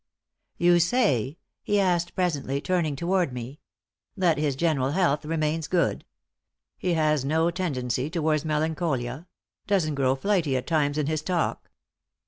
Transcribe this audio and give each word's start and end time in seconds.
"You 0.57 0.79
say," 0.79 1.37
he 1.61 1.79
asked, 1.79 2.15
presently, 2.15 2.59
turning 2.59 2.95
toward 2.95 3.31
me, 3.31 3.59
"that 4.17 4.39
his 4.39 4.55
general 4.55 4.93
health 4.93 5.25
remains 5.25 5.67
good? 5.67 6.05
He 6.75 6.93
has 6.93 7.23
no 7.23 7.51
tendency 7.51 8.09
towards 8.09 8.43
melancholia; 8.43 9.27
doesn't 9.67 9.93
grow 9.93 10.15
flighty 10.15 10.57
at 10.57 10.65
times 10.65 10.97
in 10.97 11.05
his 11.05 11.21
talk?" 11.21 11.69